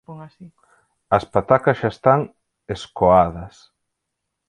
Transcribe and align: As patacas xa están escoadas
As 1.17 1.23
patacas 1.33 1.77
xa 1.81 1.89
están 1.95 2.19
escoadas 2.75 3.53